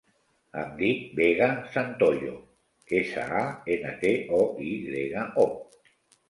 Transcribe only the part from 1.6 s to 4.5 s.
Santoyo: essa, a, ena, te, o,